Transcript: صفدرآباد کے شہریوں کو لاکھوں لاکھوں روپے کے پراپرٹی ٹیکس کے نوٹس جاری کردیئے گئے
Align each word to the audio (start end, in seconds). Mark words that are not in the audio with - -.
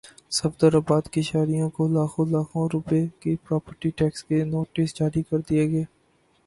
صفدرآباد 0.31 1.07
کے 1.13 1.21
شہریوں 1.21 1.69
کو 1.75 1.87
لاکھوں 1.87 2.25
لاکھوں 2.25 2.67
روپے 2.73 3.05
کے 3.19 3.35
پراپرٹی 3.47 3.89
ٹیکس 3.97 4.23
کے 4.23 4.43
نوٹس 4.45 4.95
جاری 4.95 5.21
کردیئے 5.29 5.69
گئے 5.71 5.83